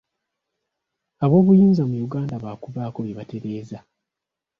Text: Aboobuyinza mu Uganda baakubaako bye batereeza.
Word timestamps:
Aboobuyinza 1.23 1.83
mu 1.89 1.95
Uganda 2.05 2.35
baakubaako 2.43 2.97
bye 3.05 3.15
batereeza. 3.19 3.79